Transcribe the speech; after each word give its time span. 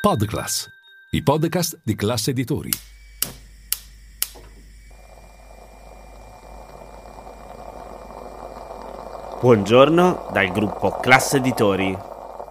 Podclass, 0.00 0.66
i 1.10 1.22
podcast 1.22 1.78
di 1.84 1.94
classe 1.94 2.30
editori. 2.30 2.70
Buongiorno 9.42 10.30
dal 10.32 10.50
gruppo 10.52 10.92
Classe 11.00 11.36
Editori. 11.36 11.94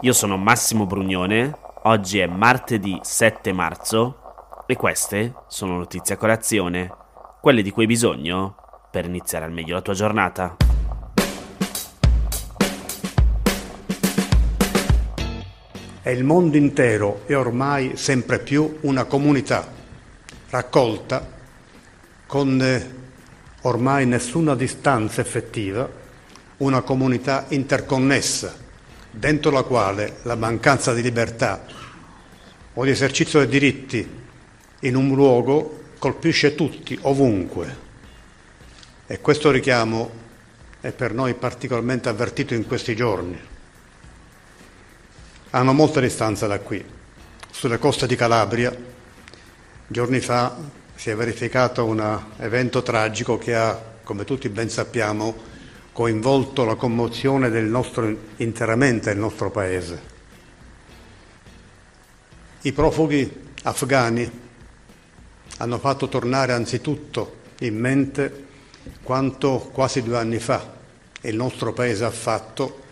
Io 0.02 0.14
sono 0.14 0.38
Massimo 0.38 0.86
Brugnone, 0.86 1.58
oggi 1.86 2.20
è 2.20 2.28
martedì 2.28 3.00
7 3.02 3.52
marzo 3.52 4.66
e 4.68 4.76
queste 4.76 5.34
sono 5.48 5.76
notizie 5.76 6.14
a 6.14 6.18
colazione, 6.20 6.92
quelle 7.42 7.64
di 7.64 7.72
cui 7.72 7.82
hai 7.82 7.88
bisogno 7.88 8.58
per 8.92 9.06
iniziare 9.06 9.46
al 9.46 9.52
meglio 9.52 9.74
la 9.74 9.82
tua 9.82 9.96
giornata. 9.96 10.69
E 16.02 16.12
il 16.12 16.24
mondo 16.24 16.56
intero 16.56 17.24
è 17.26 17.36
ormai 17.36 17.98
sempre 17.98 18.40
più 18.40 18.78
una 18.82 19.04
comunità 19.04 19.68
raccolta 20.50 21.38
con 22.26 22.62
eh, 22.62 22.98
ormai 23.62 24.06
nessuna 24.06 24.56
distanza 24.56 25.22
effettiva, 25.22 25.90
una 26.58 26.82
comunità 26.82 27.46
interconnessa, 27.50 28.56
dentro 29.12 29.52
la 29.52 29.64
quale 29.64 30.18
la 30.24 30.36
mancanza 30.36 30.94
di 30.94 31.02
libertà 31.02 31.66
o 32.74 32.84
di 32.84 32.92
esercizio 32.92 33.40
dei 33.40 33.50
diritti 33.50 34.18
in 34.82 34.96
un 34.96 35.14
luogo 35.14 35.84
colpisce 35.98 36.56
tutti, 36.56 36.98
ovunque. 37.02 37.88
E 39.08 39.20
questo 39.20 39.52
richiamo 39.52 40.28
è 40.80 40.92
per 40.92 41.14
noi 41.14 41.34
particolarmente 41.34 42.08
avvertito 42.08 42.54
in 42.54 42.66
questi 42.66 42.96
giorni 42.96 43.49
hanno 45.52 45.74
molta 45.74 46.00
distanza 46.00 46.48
da 46.48 46.60
qui. 46.60 46.84
Sulle 47.52 47.80
coste 47.80 48.08
di 48.08 48.16
Calabria, 48.16 48.76
giorni 49.88 50.20
fa 50.20 50.56
si 50.96 51.10
è 51.10 51.16
verificato 51.16 51.86
un 51.86 52.22
evento 52.38 52.84
tragico 52.84 53.38
che 53.38 53.56
ha, 53.56 53.82
come 54.04 54.26
tutti 54.26 54.50
ben 54.50 54.70
sappiamo, 54.70 55.36
coinvolto 55.92 56.66
la 56.66 56.76
commozione 56.76 57.50
del 57.50 57.66
nostro, 57.66 58.16
interamente 58.38 59.10
del 59.10 59.20
nostro 59.20 59.50
Paese. 59.50 60.18
I 62.62 62.74
profughi 62.74 63.48
afghani 63.64 64.30
hanno 65.58 65.80
fatto 65.80 66.08
tornare 66.08 66.54
anzitutto 66.54 67.38
in 67.60 67.78
mente 67.78 68.46
quanto 69.04 69.70
quasi 69.74 70.04
due 70.04 70.18
anni 70.18 70.40
fa 70.40 70.78
il 71.22 71.36
nostro 71.36 71.74
Paese 71.74 72.06
ha 72.06 72.12
fatto 72.12 72.88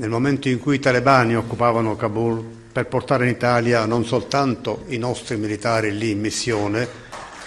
nel 0.00 0.10
momento 0.10 0.48
in 0.48 0.60
cui 0.60 0.76
i 0.76 0.80
talebani 0.80 1.34
occupavano 1.34 1.96
Kabul 1.96 2.40
per 2.70 2.86
portare 2.86 3.24
in 3.24 3.30
Italia 3.30 3.84
non 3.84 4.04
soltanto 4.04 4.84
i 4.88 4.96
nostri 4.96 5.36
militari 5.36 5.96
lì 5.96 6.12
in 6.12 6.20
missione, 6.20 6.88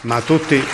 ma 0.01 0.19
tutti 0.19 0.61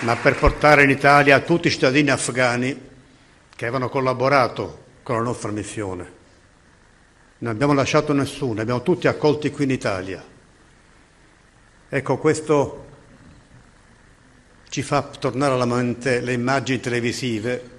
ma 0.00 0.16
per 0.16 0.36
portare 0.36 0.84
in 0.84 0.90
Italia 0.90 1.40
tutti 1.40 1.68
i 1.68 1.70
cittadini 1.70 2.08
afghani 2.08 2.86
che 3.54 3.64
avevano 3.66 3.90
collaborato 3.90 4.84
con 5.02 5.16
la 5.16 5.22
nostra 5.22 5.50
missione. 5.50 6.16
Non 7.38 7.52
abbiamo 7.52 7.74
lasciato 7.74 8.14
nessuno, 8.14 8.62
abbiamo 8.62 8.82
tutti 8.82 9.06
accolti 9.06 9.50
qui 9.50 9.64
in 9.64 9.70
Italia. 9.70 10.24
Ecco, 11.90 12.16
questo 12.16 12.86
ci 14.70 14.80
fa 14.82 15.02
tornare 15.02 15.52
alla 15.52 15.66
mente 15.66 16.20
le 16.20 16.32
immagini 16.32 16.80
televisive 16.80 17.76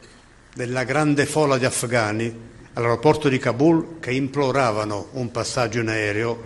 della 0.60 0.84
grande 0.84 1.26
folla 1.26 1.58
di 1.58 1.64
afghani 1.64 2.38
all'aeroporto 2.74 3.30
di 3.30 3.38
Kabul 3.38 4.00
che 4.02 4.12
imploravano 4.12 5.08
un 5.12 5.32
passaggio 5.32 5.80
in 5.80 5.88
aereo 5.88 6.38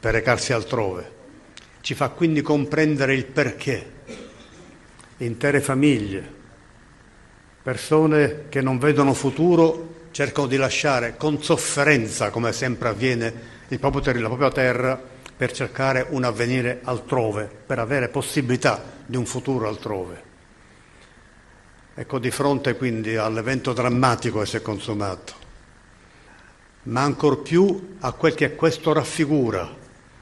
per 0.00 0.14
recarsi 0.14 0.54
altrove. 0.54 1.12
Ci 1.82 1.92
fa 1.92 2.08
quindi 2.08 2.40
comprendere 2.40 3.12
il 3.14 3.26
perché 3.26 3.90
intere 5.18 5.60
famiglie, 5.60 6.32
persone 7.62 8.44
che 8.48 8.62
non 8.62 8.78
vedono 8.78 9.12
futuro, 9.12 10.06
cercano 10.12 10.46
di 10.46 10.56
lasciare 10.56 11.18
con 11.18 11.42
sofferenza, 11.42 12.30
come 12.30 12.54
sempre 12.54 12.88
avviene, 12.88 13.34
proprio 13.78 14.18
la 14.18 14.28
propria 14.28 14.50
terra 14.50 14.98
per 15.36 15.52
cercare 15.52 16.06
un 16.08 16.24
avvenire 16.24 16.80
altrove, 16.84 17.50
per 17.66 17.78
avere 17.78 18.08
possibilità 18.08 18.82
di 19.04 19.18
un 19.18 19.26
futuro 19.26 19.68
altrove. 19.68 20.27
Ecco, 22.00 22.20
di 22.20 22.30
fronte 22.30 22.76
quindi 22.76 23.16
all'evento 23.16 23.72
drammatico 23.72 24.38
che 24.38 24.46
si 24.46 24.56
è 24.56 24.62
consumato, 24.62 25.32
ma 26.84 27.02
ancor 27.02 27.42
più 27.42 27.96
a 27.98 28.12
quel 28.12 28.34
che 28.34 28.54
questo 28.54 28.92
raffigura 28.92 29.68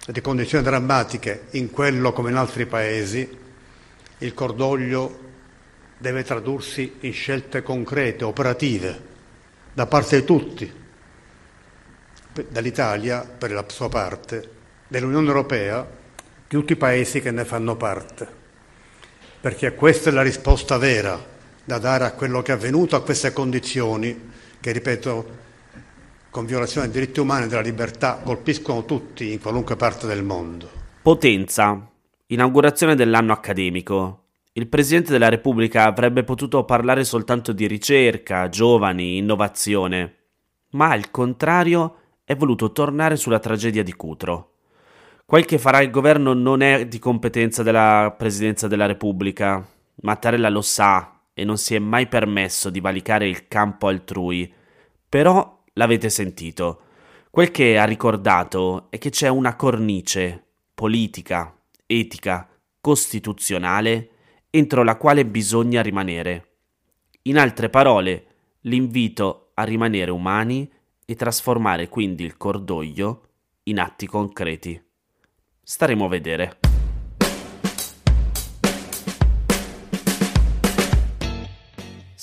di 0.07 0.23
condizioni 0.23 0.65
drammatiche 0.65 1.49
in 1.51 1.71
quello 1.71 2.15
come 2.15 2.31
in 2.31 2.37
altri 2.37 2.65
paesi, 2.65 3.29
il 4.17 4.33
cordoglio 4.33 5.19
deve 5.99 6.25
tradursi 6.25 6.97
in 7.01 7.13
scelte 7.13 7.63
concrete, 7.63 8.25
operative, 8.25 9.01
da 9.75 9.85
parte 9.85 10.21
di 10.21 10.25
tutti, 10.25 10.73
dall'Italia 12.49 13.21
per 13.21 13.53
la 13.53 13.67
sua 13.69 13.91
parte, 13.91 14.51
dell'Unione 14.89 15.27
Europea, 15.27 15.87
di 15.87 16.57
tutti 16.57 16.73
i 16.73 16.77
paesi 16.77 17.21
che 17.21 17.33
ne 17.33 17.45
fanno 17.45 17.77
parte, 17.77 18.27
perché 19.39 19.75
questa 19.75 20.09
è 20.09 20.13
la 20.15 20.23
risposta 20.23 20.79
vera 20.79 21.35
da 21.67 21.79
dare 21.79 22.05
a 22.05 22.13
quello 22.13 22.43
che 22.43 22.53
è 22.53 22.55
avvenuto, 22.55 22.95
a 22.95 23.03
queste 23.03 23.33
condizioni 23.33 24.31
che, 24.61 24.71
ripeto, 24.71 25.27
con 26.31 26.47
violazione 26.47 26.89
dei 26.89 27.01
diritti 27.01 27.19
umani 27.19 27.47
e 27.47 27.49
della 27.49 27.61
libertà 27.61 28.21
colpiscono 28.23 28.85
tutti 28.85 29.33
in 29.33 29.41
qualunque 29.41 29.75
parte 29.75 30.07
del 30.07 30.23
mondo. 30.23 30.71
Potenza. 31.03 31.91
Inaugurazione 32.27 32.95
dell'anno 32.95 33.33
accademico. 33.33 34.27
Il 34.53 34.69
Presidente 34.69 35.11
della 35.11 35.29
Repubblica 35.29 35.87
avrebbe 35.87 36.23
potuto 36.23 36.65
parlare 36.65 37.05
soltanto 37.05 37.53
di 37.53 37.67
ricerca, 37.67 38.49
giovani, 38.49 39.17
innovazione, 39.17 40.15
ma 40.71 40.91
al 40.91 41.11
contrario 41.11 41.97
è 42.25 42.37
voluto 42.37 42.71
tornare 42.71 43.17
sulla 43.17 43.39
tragedia 43.39 43.83
di 43.83 43.93
Cutro. 43.95 44.53
Quel 45.25 45.45
che 45.45 45.59
farà 45.59 45.81
il 45.81 45.91
governo 45.91 46.33
non 46.33 46.63
è 46.63 46.87
di 46.87 47.01
competenza 47.01 47.65
della 47.65 48.15
Presidenza 48.17 48.69
della 48.69 48.87
Repubblica. 48.87 49.67
Mattarella 50.03 50.49
lo 50.49 50.63
sa, 50.63 51.16
e 51.39 51.45
non 51.45 51.59
si 51.59 51.75
è 51.75 51.79
mai 51.79 52.07
permesso 52.07 52.71
di 52.71 52.81
valicare 52.81 53.29
il 53.29 53.47
campo 53.47 53.89
altrui. 53.89 54.51
Però 55.07 55.63
l'avete 55.75 56.09
sentito. 56.09 56.81
Quel 57.29 57.51
che 57.51 57.79
ha 57.79 57.85
ricordato 57.85 58.87
è 58.89 58.97
che 58.97 59.11
c'è 59.11 59.29
una 59.29 59.55
cornice 59.55 60.45
politica, 60.73 61.55
etica, 61.85 62.49
costituzionale 62.81 64.09
entro 64.49 64.83
la 64.83 64.97
quale 64.97 65.27
bisogna 65.27 65.83
rimanere. 65.83 66.55
In 67.25 67.37
altre 67.37 67.69
parole, 67.69 68.27
l'invito 68.63 69.51
a 69.53 69.65
rimanere 69.65 70.11
umani 70.11 70.73
e 71.05 71.15
trasformare 71.17 71.91
quindi 71.91 72.25
il 72.25 72.39
cordoglio 72.39 73.29
in 73.65 73.79
atti 73.79 74.07
concreti. 74.07 74.83
Staremo 75.63 76.07
a 76.07 76.09
vedere. 76.09 76.76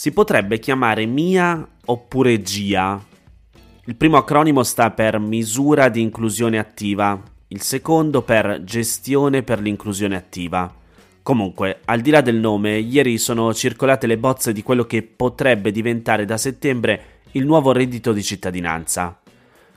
Si 0.04 0.12
potrebbe 0.12 0.60
chiamare 0.60 1.06
MIA 1.06 1.66
oppure 1.86 2.42
GIA. 2.42 3.02
Il 3.86 3.96
primo 3.96 4.18
acronimo 4.18 4.62
sta 4.64 4.92
per 4.92 5.18
misura 5.18 5.88
di 5.88 6.02
inclusione 6.02 6.60
attiva, 6.60 7.18
il 7.48 7.62
secondo 7.62 8.22
per 8.22 8.66
gestione 8.66 9.44
per 9.44 9.62
l'inclusione 9.62 10.18
attiva. 10.18 10.70
Comunque, 11.22 11.80
al 11.86 12.02
di 12.02 12.10
là 12.10 12.20
del 12.20 12.36
nome, 12.36 12.80
ieri 12.80 13.18
sono 13.18 13.54
circolate 13.54 14.06
le 14.06 14.18
bozze 14.18 14.52
di 14.52 14.62
quello 14.62 14.84
che 14.84 15.04
potrebbe 15.04 15.72
diventare 15.72 16.26
da 16.26 16.36
settembre 16.36 17.22
il 17.32 17.46
nuovo 17.46 17.72
reddito 17.72 18.12
di 18.12 18.24
cittadinanza. 18.24 19.22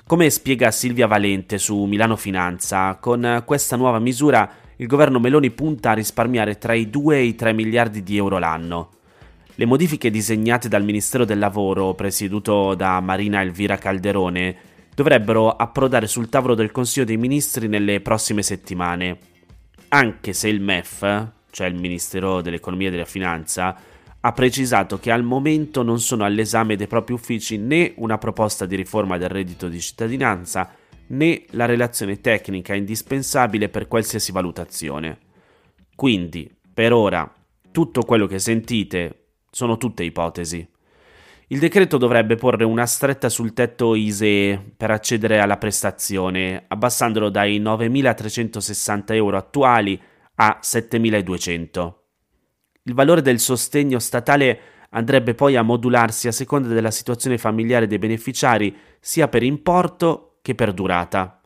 Come 0.04 0.28
spiega 0.30 0.72
Silvia 0.72 1.06
Valente 1.06 1.56
su 1.56 1.84
Milano 1.84 2.16
Finanza, 2.16 2.96
con 2.96 3.44
questa 3.46 3.76
nuova 3.76 4.00
misura 4.00 4.50
il 4.74 4.88
governo 4.88 5.20
Meloni 5.20 5.52
punta 5.52 5.90
a 5.90 5.94
risparmiare 5.94 6.58
tra 6.58 6.74
i 6.74 6.90
2 6.90 7.16
e 7.16 7.22
i 7.22 7.36
3 7.36 7.52
miliardi 7.52 8.02
di 8.02 8.16
euro 8.16 8.38
l'anno. 8.38 8.90
Le 9.58 9.64
modifiche 9.64 10.10
disegnate 10.10 10.68
dal 10.68 10.84
Ministero 10.84 11.24
del 11.24 11.38
Lavoro, 11.38 11.94
presieduto 11.94 12.74
da 12.74 13.00
Marina 13.00 13.40
Elvira 13.40 13.78
Calderone, 13.78 14.54
dovrebbero 14.94 15.50
approdare 15.50 16.06
sul 16.06 16.28
tavolo 16.28 16.54
del 16.54 16.70
Consiglio 16.70 17.06
dei 17.06 17.16
Ministri 17.16 17.66
nelle 17.66 18.02
prossime 18.02 18.42
settimane, 18.42 19.18
anche 19.88 20.34
se 20.34 20.48
il 20.48 20.60
MEF, 20.60 21.30
cioè 21.48 21.68
il 21.68 21.74
Ministero 21.74 22.42
dell'Economia 22.42 22.88
e 22.88 22.90
della 22.90 23.06
Finanza, 23.06 23.74
ha 24.20 24.32
precisato 24.32 24.98
che 24.98 25.10
al 25.10 25.22
momento 25.22 25.82
non 25.82 26.00
sono 26.00 26.24
all'esame 26.24 26.76
dei 26.76 26.86
propri 26.86 27.14
uffici 27.14 27.56
né 27.56 27.94
una 27.96 28.18
proposta 28.18 28.66
di 28.66 28.76
riforma 28.76 29.16
del 29.16 29.30
reddito 29.30 29.68
di 29.68 29.80
cittadinanza 29.80 30.70
né 31.08 31.44
la 31.52 31.64
relazione 31.64 32.20
tecnica 32.20 32.74
indispensabile 32.74 33.70
per 33.70 33.88
qualsiasi 33.88 34.32
valutazione. 34.32 35.16
Quindi, 35.94 36.54
per 36.74 36.92
ora, 36.92 37.32
tutto 37.70 38.02
quello 38.02 38.26
che 38.26 38.38
sentite 38.38 39.20
sono 39.56 39.78
tutte 39.78 40.04
ipotesi. 40.04 40.68
Il 41.46 41.58
decreto 41.58 41.96
dovrebbe 41.96 42.34
porre 42.34 42.64
una 42.64 42.84
stretta 42.84 43.30
sul 43.30 43.54
tetto 43.54 43.94
ISEE 43.94 44.74
per 44.76 44.90
accedere 44.90 45.38
alla 45.38 45.56
prestazione, 45.56 46.64
abbassandolo 46.68 47.30
dai 47.30 47.58
9.360 47.58 49.14
euro 49.14 49.38
attuali 49.38 49.98
a 50.34 50.58
7.200. 50.60 51.94
Il 52.82 52.92
valore 52.92 53.22
del 53.22 53.38
sostegno 53.38 53.98
statale 53.98 54.60
andrebbe 54.90 55.34
poi 55.34 55.56
a 55.56 55.62
modularsi 55.62 56.28
a 56.28 56.32
seconda 56.32 56.68
della 56.68 56.90
situazione 56.90 57.38
familiare 57.38 57.86
dei 57.86 57.98
beneficiari, 57.98 58.76
sia 59.00 59.28
per 59.28 59.42
importo 59.42 60.40
che 60.42 60.54
per 60.54 60.74
durata. 60.74 61.40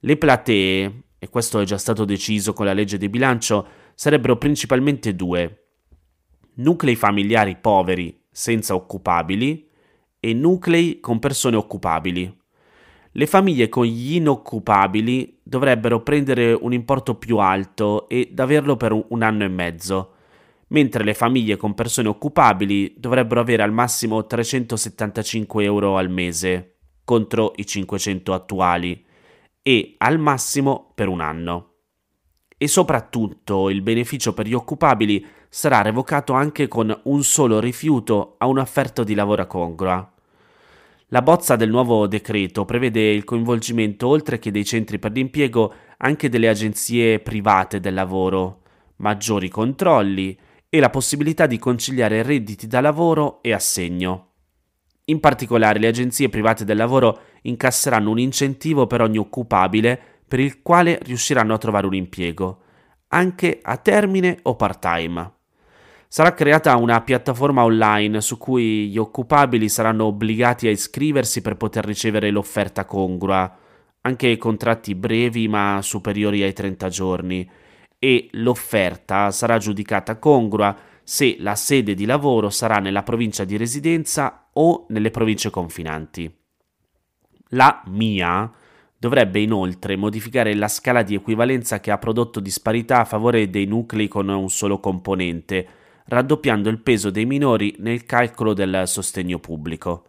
Le 0.00 0.16
platee, 0.16 1.02
e 1.16 1.28
questo 1.28 1.60
è 1.60 1.64
già 1.64 1.78
stato 1.78 2.04
deciso 2.04 2.52
con 2.52 2.66
la 2.66 2.72
legge 2.72 2.98
di 2.98 3.08
bilancio, 3.08 3.64
sarebbero 3.94 4.36
principalmente 4.38 5.14
due. 5.14 5.67
Nuclei 6.60 6.96
familiari 6.96 7.56
poveri 7.56 8.24
senza 8.28 8.74
occupabili 8.74 9.68
e 10.18 10.34
nuclei 10.34 10.98
con 10.98 11.20
persone 11.20 11.54
occupabili. 11.54 12.36
Le 13.12 13.26
famiglie 13.26 13.68
con 13.68 13.84
gli 13.84 14.16
inoccupabili 14.16 15.38
dovrebbero 15.44 16.02
prendere 16.02 16.52
un 16.52 16.72
importo 16.72 17.14
più 17.14 17.38
alto 17.38 18.08
ed 18.08 18.36
averlo 18.40 18.76
per 18.76 18.92
un 18.92 19.22
anno 19.22 19.44
e 19.44 19.48
mezzo, 19.48 20.14
mentre 20.68 21.04
le 21.04 21.14
famiglie 21.14 21.56
con 21.56 21.74
persone 21.74 22.08
occupabili 22.08 22.94
dovrebbero 22.98 23.40
avere 23.40 23.62
al 23.62 23.72
massimo 23.72 24.26
375 24.26 25.62
euro 25.62 25.96
al 25.96 26.10
mese 26.10 26.78
contro 27.04 27.52
i 27.54 27.64
500 27.64 28.34
attuali 28.34 29.06
e 29.62 29.94
al 29.98 30.18
massimo 30.18 30.90
per 30.92 31.06
un 31.06 31.20
anno. 31.20 31.77
E 32.60 32.66
soprattutto 32.66 33.70
il 33.70 33.82
beneficio 33.82 34.34
per 34.34 34.46
gli 34.46 34.52
occupabili 34.52 35.24
sarà 35.48 35.80
revocato 35.80 36.32
anche 36.32 36.66
con 36.66 37.00
un 37.04 37.22
solo 37.22 37.60
rifiuto 37.60 38.34
a 38.38 38.46
un'offerta 38.46 39.04
di 39.04 39.14
lavoro 39.14 39.46
congrua. 39.46 40.12
La 41.10 41.22
bozza 41.22 41.56
del 41.56 41.70
nuovo 41.70 42.06
decreto 42.06 42.64
prevede 42.64 43.12
il 43.12 43.24
coinvolgimento, 43.24 44.08
oltre 44.08 44.38
che 44.38 44.50
dei 44.50 44.64
centri 44.64 44.98
per 44.98 45.12
l'impiego, 45.12 45.72
anche 45.98 46.28
delle 46.28 46.48
agenzie 46.48 47.20
private 47.20 47.80
del 47.80 47.94
lavoro, 47.94 48.62
maggiori 48.96 49.48
controlli 49.48 50.36
e 50.68 50.80
la 50.80 50.90
possibilità 50.90 51.46
di 51.46 51.58
conciliare 51.58 52.22
redditi 52.22 52.66
da 52.66 52.80
lavoro 52.80 53.40
e 53.40 53.52
assegno. 53.52 54.26
In 55.04 55.20
particolare 55.20 55.78
le 55.78 55.86
agenzie 55.86 56.28
private 56.28 56.64
del 56.66 56.76
lavoro 56.76 57.20
incasseranno 57.42 58.10
un 58.10 58.18
incentivo 58.18 58.86
per 58.86 59.00
ogni 59.00 59.16
occupabile 59.16 60.17
per 60.28 60.38
il 60.40 60.62
quale 60.62 60.98
riusciranno 61.02 61.54
a 61.54 61.58
trovare 61.58 61.86
un 61.86 61.94
impiego, 61.94 62.62
anche 63.08 63.58
a 63.62 63.76
termine 63.78 64.38
o 64.42 64.54
part-time. 64.54 65.32
Sarà 66.06 66.32
creata 66.34 66.76
una 66.76 67.00
piattaforma 67.00 67.64
online 67.64 68.20
su 68.20 68.38
cui 68.38 68.88
gli 68.88 68.98
occupabili 68.98 69.68
saranno 69.68 70.04
obbligati 70.04 70.66
a 70.66 70.70
iscriversi 70.70 71.42
per 71.42 71.56
poter 71.56 71.84
ricevere 71.84 72.30
l'offerta 72.30 72.84
congrua, 72.84 73.58
anche 74.02 74.36
contratti 74.36 74.94
brevi 74.94 75.48
ma 75.48 75.80
superiori 75.82 76.42
ai 76.42 76.52
30 76.52 76.88
giorni, 76.88 77.50
e 77.98 78.28
l'offerta 78.32 79.30
sarà 79.30 79.58
giudicata 79.58 80.18
congrua 80.18 80.76
se 81.02 81.36
la 81.40 81.54
sede 81.54 81.94
di 81.94 82.04
lavoro 82.04 82.50
sarà 82.50 82.78
nella 82.78 83.02
provincia 83.02 83.44
di 83.44 83.56
residenza 83.56 84.48
o 84.52 84.84
nelle 84.90 85.10
province 85.10 85.50
confinanti. 85.50 86.32
La 87.52 87.82
MIA 87.86 88.50
dovrebbe 88.98 89.40
inoltre 89.40 89.96
modificare 89.96 90.54
la 90.54 90.66
scala 90.66 91.02
di 91.02 91.14
equivalenza 91.14 91.78
che 91.78 91.92
ha 91.92 91.98
prodotto 91.98 92.40
disparità 92.40 93.00
a 93.00 93.04
favore 93.04 93.48
dei 93.48 93.64
nuclei 93.64 94.08
con 94.08 94.28
un 94.28 94.50
solo 94.50 94.80
componente, 94.80 95.66
raddoppiando 96.06 96.68
il 96.68 96.80
peso 96.80 97.10
dei 97.10 97.24
minori 97.24 97.76
nel 97.78 98.04
calcolo 98.04 98.54
del 98.54 98.82
sostegno 98.86 99.38
pubblico. 99.38 100.04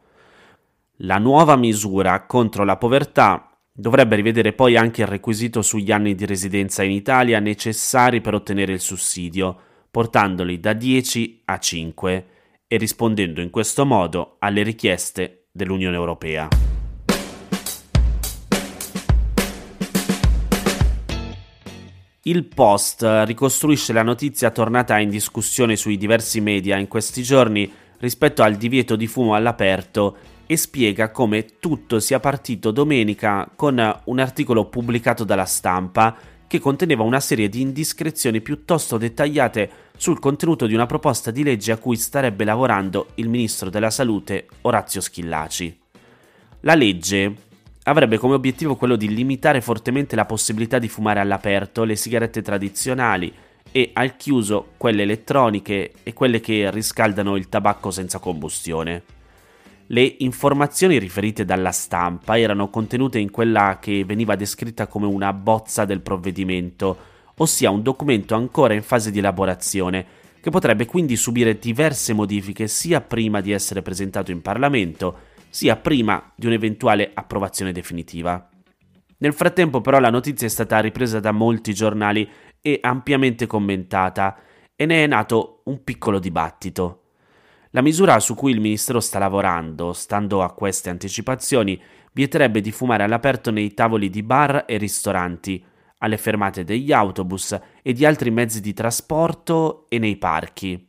La 1.03 1.19
nuova 1.19 1.55
misura 1.55 2.25
contro 2.25 2.63
la 2.63 2.77
povertà 2.77 3.49
dovrebbe 3.71 4.15
rivedere 4.15 4.53
poi 4.53 4.75
anche 4.75 5.01
il 5.01 5.07
requisito 5.07 5.61
sugli 5.61 5.91
anni 5.91 6.15
di 6.15 6.25
residenza 6.25 6.83
in 6.83 6.91
Italia 6.91 7.39
necessari 7.39 8.21
per 8.21 8.33
ottenere 8.33 8.73
il 8.73 8.81
sussidio, 8.81 9.57
portandoli 9.89 10.59
da 10.59 10.73
10 10.73 11.43
a 11.45 11.57
5 11.57 12.25
e 12.67 12.77
rispondendo 12.77 13.39
in 13.39 13.49
questo 13.49 13.85
modo 13.85 14.35
alle 14.39 14.63
richieste 14.63 15.45
dell'Unione 15.51 15.95
Europea. 15.95 16.68
Il 22.29 22.43
Post 22.43 23.03
ricostruisce 23.25 23.91
la 23.91 24.03
notizia 24.03 24.51
tornata 24.51 24.99
in 24.99 25.09
discussione 25.09 25.75
sui 25.75 25.97
diversi 25.97 26.41
media 26.41 26.77
in 26.77 26.87
questi 26.87 27.23
giorni 27.23 27.67
rispetto 27.97 28.43
al 28.43 28.53
divieto 28.53 28.95
di 28.95 29.07
fumo 29.07 29.33
all'aperto 29.33 30.15
e 30.45 30.55
spiega 30.55 31.09
come 31.09 31.57
tutto 31.59 31.99
sia 31.99 32.19
partito 32.19 32.69
domenica 32.69 33.49
con 33.55 34.01
un 34.03 34.19
articolo 34.19 34.65
pubblicato 34.65 35.23
dalla 35.23 35.45
stampa 35.45 36.15
che 36.45 36.59
conteneva 36.59 37.01
una 37.01 37.19
serie 37.19 37.49
di 37.49 37.61
indiscrezioni 37.61 38.41
piuttosto 38.41 38.99
dettagliate 38.99 39.71
sul 39.97 40.19
contenuto 40.19 40.67
di 40.67 40.75
una 40.75 40.85
proposta 40.85 41.31
di 41.31 41.41
legge 41.41 41.71
a 41.71 41.77
cui 41.77 41.95
starebbe 41.95 42.43
lavorando 42.43 43.07
il 43.15 43.27
ministro 43.27 43.71
della 43.71 43.89
Salute 43.89 44.45
Orazio 44.61 45.01
Schillaci. 45.01 45.79
La 46.59 46.75
legge 46.75 47.47
avrebbe 47.89 48.17
come 48.17 48.35
obiettivo 48.35 48.75
quello 48.75 48.95
di 48.95 49.13
limitare 49.13 49.61
fortemente 49.61 50.15
la 50.15 50.25
possibilità 50.25 50.79
di 50.79 50.87
fumare 50.87 51.19
all'aperto 51.19 51.83
le 51.83 51.95
sigarette 51.95 52.41
tradizionali 52.41 53.33
e 53.71 53.91
al 53.93 54.15
chiuso 54.15 54.71
quelle 54.77 55.03
elettroniche 55.03 55.93
e 56.03 56.13
quelle 56.13 56.39
che 56.39 56.69
riscaldano 56.71 57.35
il 57.35 57.49
tabacco 57.49 57.91
senza 57.91 58.19
combustione. 58.19 59.03
Le 59.87 60.15
informazioni 60.19 60.99
riferite 60.99 61.45
dalla 61.45 61.71
stampa 61.71 62.37
erano 62.37 62.69
contenute 62.69 63.17
in 63.17 63.31
quella 63.31 63.79
che 63.81 64.05
veniva 64.05 64.35
descritta 64.35 64.85
come 64.85 65.07
una 65.07 65.33
bozza 65.33 65.85
del 65.85 66.01
provvedimento, 66.01 66.97
ossia 67.37 67.71
un 67.71 67.81
documento 67.81 68.35
ancora 68.35 68.75
in 68.75 68.83
fase 68.83 69.09
di 69.09 69.17
elaborazione, 69.17 70.05
che 70.41 70.51
potrebbe 70.51 70.85
quindi 70.85 71.15
subire 71.15 71.57
diverse 71.57 72.13
modifiche 72.13 72.67
sia 72.67 73.01
prima 73.01 73.41
di 73.41 73.51
essere 73.51 73.81
presentato 73.81 74.29
in 74.29 74.41
Parlamento, 74.41 75.17
sia 75.49 75.75
prima 75.75 76.31
di 76.35 76.45
un'eventuale 76.45 77.11
approvazione 77.13 77.71
definitiva. 77.71 78.49
Nel 79.17 79.33
frattempo 79.33 79.81
però 79.81 79.99
la 79.99 80.09
notizia 80.09 80.47
è 80.47 80.49
stata 80.49 80.79
ripresa 80.79 81.19
da 81.19 81.31
molti 81.31 81.73
giornali 81.73 82.29
e 82.61 82.79
ampiamente 82.81 83.47
commentata 83.47 84.37
e 84.75 84.85
ne 84.85 85.03
è 85.03 85.07
nato 85.07 85.61
un 85.65 85.83
piccolo 85.83 86.19
dibattito. 86.19 87.03
La 87.71 87.81
misura 87.81 88.19
su 88.19 88.33
cui 88.33 88.51
il 88.51 88.61
Ministero 88.61 88.99
sta 88.99 89.19
lavorando, 89.19 89.93
stando 89.93 90.41
a 90.41 90.53
queste 90.53 90.89
anticipazioni, 90.89 91.79
vieterebbe 92.13 92.61
di 92.61 92.71
fumare 92.71 93.03
all'aperto 93.03 93.51
nei 93.51 93.73
tavoli 93.73 94.09
di 94.09 94.23
bar 94.23 94.63
e 94.67 94.77
ristoranti, 94.77 95.63
alle 95.99 96.17
fermate 96.17 96.63
degli 96.63 96.91
autobus 96.91 97.59
e 97.81 97.93
di 97.93 98.05
altri 98.05 98.31
mezzi 98.31 98.61
di 98.61 98.73
trasporto 98.73 99.85
e 99.89 99.99
nei 99.99 100.15
parchi. 100.15 100.87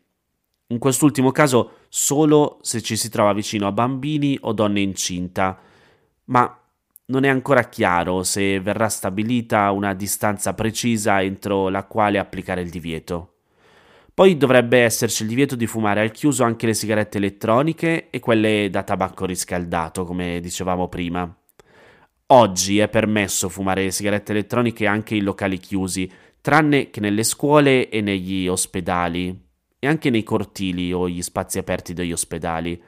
In 0.68 0.78
quest'ultimo 0.78 1.32
caso 1.32 1.72
solo 1.92 2.58
se 2.62 2.80
ci 2.82 2.96
si 2.96 3.10
trova 3.10 3.32
vicino 3.32 3.66
a 3.66 3.72
bambini 3.72 4.38
o 4.42 4.52
donne 4.52 4.80
incinta, 4.80 5.58
ma 6.26 6.56
non 7.06 7.24
è 7.24 7.28
ancora 7.28 7.64
chiaro 7.64 8.22
se 8.22 8.60
verrà 8.60 8.88
stabilita 8.88 9.72
una 9.72 9.92
distanza 9.94 10.54
precisa 10.54 11.20
entro 11.20 11.68
la 11.68 11.82
quale 11.84 12.18
applicare 12.18 12.60
il 12.60 12.70
divieto. 12.70 13.34
Poi 14.14 14.36
dovrebbe 14.36 14.78
esserci 14.82 15.22
il 15.22 15.28
divieto 15.28 15.56
di 15.56 15.66
fumare 15.66 16.00
al 16.00 16.12
chiuso 16.12 16.44
anche 16.44 16.66
le 16.66 16.74
sigarette 16.74 17.18
elettroniche 17.18 18.08
e 18.10 18.20
quelle 18.20 18.68
da 18.70 18.84
tabacco 18.84 19.26
riscaldato, 19.26 20.04
come 20.04 20.38
dicevamo 20.40 20.88
prima. 20.88 21.34
Oggi 22.26 22.78
è 22.78 22.88
permesso 22.88 23.48
fumare 23.48 23.90
sigarette 23.90 24.30
elettroniche 24.30 24.86
anche 24.86 25.16
in 25.16 25.24
locali 25.24 25.58
chiusi, 25.58 26.08
tranne 26.40 26.90
che 26.90 27.00
nelle 27.00 27.24
scuole 27.24 27.88
e 27.88 28.00
negli 28.00 28.46
ospedali, 28.46 29.49
e 29.80 29.88
anche 29.88 30.10
nei 30.10 30.22
cortili 30.22 30.92
o 30.92 31.08
gli 31.08 31.22
spazi 31.22 31.58
aperti 31.58 31.94
degli 31.94 32.12
ospedali, 32.12 32.80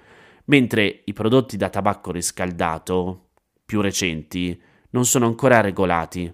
mentre 0.45 1.03
i 1.07 1.13
prodotti 1.13 1.57
da 1.57 1.71
tabacco 1.71 2.13
riscaldato, 2.13 3.31
più 3.65 3.81
recenti, 3.81 4.61
non 4.91 5.07
sono 5.07 5.27
ancora 5.27 5.61
regolati. 5.61 6.33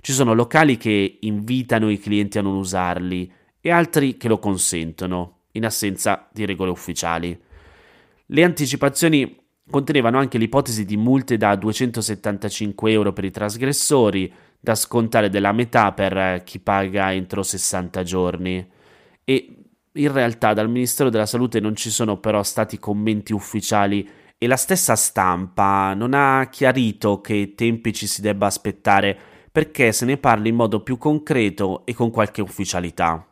Ci 0.00 0.12
sono 0.12 0.34
locali 0.34 0.76
che 0.76 1.18
invitano 1.20 1.88
i 1.88 1.98
clienti 1.98 2.38
a 2.38 2.42
non 2.42 2.56
usarli 2.56 3.30
e 3.60 3.70
altri 3.70 4.16
che 4.16 4.26
lo 4.28 4.38
consentono, 4.38 5.42
in 5.52 5.64
assenza 5.64 6.28
di 6.32 6.44
regole 6.44 6.70
ufficiali. 6.70 7.38
Le 8.26 8.44
anticipazioni 8.44 9.38
contenevano 9.70 10.18
anche 10.18 10.38
l'ipotesi 10.38 10.84
di 10.84 10.96
multe 10.96 11.36
da 11.36 11.54
275 11.54 12.90
euro 12.90 13.12
per 13.12 13.24
i 13.24 13.30
trasgressori, 13.30 14.32
da 14.58 14.74
scontare 14.74 15.28
della 15.28 15.52
metà 15.52 15.92
per 15.92 16.42
chi 16.42 16.58
paga 16.58 17.12
entro 17.12 17.44
60 17.44 18.02
giorni. 18.02 18.68
E 19.22 19.59
in 19.94 20.12
realtà 20.12 20.52
dal 20.52 20.68
Ministero 20.68 21.10
della 21.10 21.26
Salute 21.26 21.58
non 21.58 21.74
ci 21.74 21.90
sono 21.90 22.18
però 22.18 22.42
stati 22.42 22.78
commenti 22.78 23.32
ufficiali 23.32 24.08
e 24.38 24.46
la 24.46 24.56
stessa 24.56 24.94
stampa 24.94 25.94
non 25.94 26.14
ha 26.14 26.48
chiarito 26.50 27.20
che 27.20 27.54
tempi 27.56 27.92
ci 27.92 28.06
si 28.06 28.20
debba 28.20 28.46
aspettare 28.46 29.18
perché 29.50 29.92
se 29.92 30.04
ne 30.04 30.16
parli 30.16 30.50
in 30.50 30.54
modo 30.54 30.82
più 30.82 30.96
concreto 30.96 31.84
e 31.84 31.92
con 31.92 32.10
qualche 32.10 32.40
ufficialità. 32.40 33.26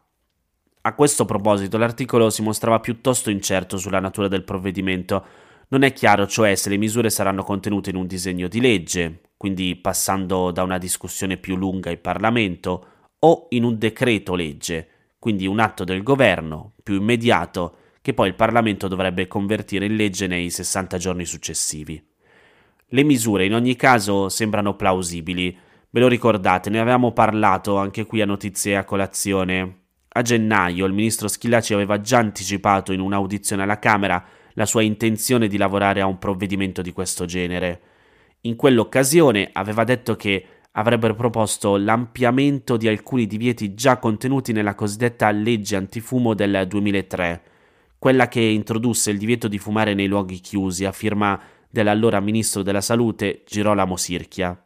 A 0.83 0.95
questo 0.95 1.25
proposito 1.25 1.79
l'articolo 1.79 2.29
si 2.31 2.43
mostrava 2.43 2.81
piuttosto 2.81 3.31
incerto 3.31 3.77
sulla 3.77 4.00
natura 4.00 4.27
del 4.27 4.43
provvedimento. 4.43 5.25
Non 5.69 5.83
è 5.83 5.93
chiaro 5.93 6.27
cioè 6.27 6.55
se 6.55 6.71
le 6.71 6.77
misure 6.77 7.11
saranno 7.11 7.45
contenute 7.45 7.91
in 7.91 7.97
un 7.97 8.07
disegno 8.07 8.49
di 8.49 8.61
legge, 8.61 9.21
quindi 9.37 9.77
passando 9.77 10.50
da 10.50 10.62
una 10.62 10.79
discussione 10.79 11.37
più 11.37 11.57
lunga 11.57 11.91
in 11.91 12.00
Parlamento, 12.00 12.87
o 13.21 13.47
in 13.50 13.65
un 13.65 13.79
decreto 13.79 14.35
legge, 14.35 14.88
quindi 15.18 15.46
un 15.46 15.58
atto 15.58 15.84
del 15.84 16.02
governo 16.02 16.75
più 16.82 16.94
immediato 16.94 17.76
che 18.00 18.14
poi 18.14 18.28
il 18.28 18.34
Parlamento 18.34 18.88
dovrebbe 18.88 19.26
convertire 19.26 19.87
in 19.87 19.96
legge 19.96 20.26
nei 20.26 20.50
60 20.50 20.96
giorni 20.98 21.25
successivi. 21.25 22.02
Le 22.90 23.02
misure 23.02 23.44
in 23.44 23.54
ogni 23.54 23.76
caso 23.76 24.28
sembrano 24.28 24.75
plausibili, 24.75 25.54
ve 25.90 26.00
lo 26.00 26.08
ricordate, 26.08 26.70
ne 26.70 26.78
avevamo 26.78 27.12
parlato 27.12 27.76
anche 27.76 28.06
qui 28.06 28.22
a 28.22 28.26
notizie 28.26 28.76
a 28.76 28.84
colazione. 28.84 29.80
A 30.08 30.22
gennaio 30.22 30.87
il 30.87 30.94
ministro 30.94 31.28
Schillaci 31.28 31.75
aveva 31.75 32.00
già 32.00 32.18
anticipato 32.18 32.92
in 32.92 33.00
un'audizione 33.00 33.62
alla 33.62 33.78
Camera 33.78 34.25
la 34.54 34.66
sua 34.66 34.82
intenzione 34.82 35.46
di 35.46 35.58
lavorare 35.58 36.00
a 36.00 36.06
un 36.06 36.18
provvedimento 36.18 36.80
di 36.80 36.92
questo 36.92 37.26
genere. 37.26 37.80
In 38.42 38.56
quell'occasione 38.56 39.50
aveva 39.52 39.84
detto 39.84 40.16
che 40.16 40.46
avrebbero 40.72 41.14
proposto 41.14 41.76
l'ampliamento 41.76 42.76
di 42.76 42.88
alcuni 42.88 43.26
divieti 43.26 43.75
già 43.75 43.98
contenuti 43.98 44.52
nella 44.52 44.75
cosiddetta 44.75 45.30
legge 45.30 45.76
antifumo 45.76 46.34
del 46.34 46.66
2003, 46.68 47.42
quella 47.98 48.28
che 48.28 48.40
introdusse 48.40 49.10
il 49.10 49.18
divieto 49.18 49.48
di 49.48 49.58
fumare 49.58 49.94
nei 49.94 50.06
luoghi 50.06 50.40
chiusi 50.40 50.84
a 50.84 50.92
firma 50.92 51.40
dell'allora 51.68 52.20
ministro 52.20 52.62
della 52.62 52.80
salute 52.80 53.42
Girolamo 53.46 53.96
Sirchia. 53.96 54.62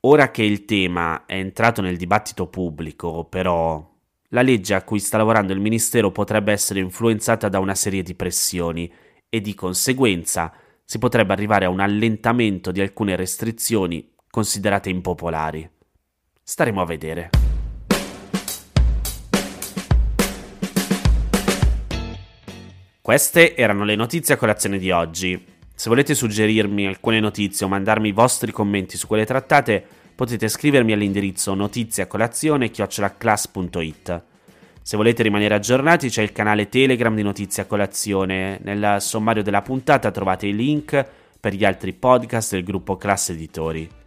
Ora 0.00 0.30
che 0.30 0.42
il 0.42 0.64
tema 0.64 1.26
è 1.26 1.34
entrato 1.34 1.82
nel 1.82 1.96
dibattito 1.96 2.46
pubblico, 2.46 3.24
però, 3.24 3.96
la 4.30 4.42
legge 4.42 4.74
a 4.74 4.82
cui 4.82 4.98
sta 4.98 5.16
lavorando 5.16 5.52
il 5.52 5.60
Ministero 5.60 6.12
potrebbe 6.12 6.52
essere 6.52 6.80
influenzata 6.80 7.48
da 7.48 7.58
una 7.58 7.74
serie 7.74 8.02
di 8.02 8.14
pressioni 8.14 8.90
e 9.28 9.40
di 9.40 9.54
conseguenza 9.54 10.52
si 10.84 10.98
potrebbe 10.98 11.32
arrivare 11.32 11.64
a 11.64 11.70
un 11.70 11.80
allentamento 11.80 12.70
di 12.70 12.80
alcune 12.80 13.16
restrizioni 13.16 14.16
considerate 14.38 14.88
impopolari. 14.88 15.68
Staremo 16.44 16.80
a 16.80 16.84
vedere. 16.84 17.30
Queste 23.00 23.56
erano 23.56 23.82
le 23.82 23.96
notizie 23.96 24.34
a 24.34 24.36
colazione 24.36 24.78
di 24.78 24.92
oggi. 24.92 25.44
Se 25.74 25.88
volete 25.88 26.14
suggerirmi 26.14 26.86
alcune 26.86 27.18
notizie 27.18 27.66
o 27.66 27.68
mandarmi 27.68 28.10
i 28.10 28.12
vostri 28.12 28.52
commenti 28.52 28.96
su 28.96 29.08
quelle 29.08 29.26
trattate, 29.26 29.84
potete 30.14 30.46
scrivermi 30.46 30.92
all'indirizzo 30.92 31.52
notiziacolazione.it. 31.54 34.22
Se 34.80 34.96
volete 34.96 35.24
rimanere 35.24 35.56
aggiornati 35.56 36.10
c'è 36.10 36.22
il 36.22 36.30
canale 36.30 36.68
Telegram 36.68 37.12
di 37.12 37.22
Notizie 37.22 37.64
a 37.64 37.66
Colazione. 37.66 38.60
Nel 38.62 38.98
sommario 39.00 39.42
della 39.42 39.62
puntata 39.62 40.12
trovate 40.12 40.46
i 40.46 40.54
link 40.54 41.04
per 41.40 41.54
gli 41.54 41.64
altri 41.64 41.92
podcast 41.92 42.52
del 42.52 42.62
gruppo 42.62 42.96
Classe 42.96 43.32
Editori. 43.32 44.06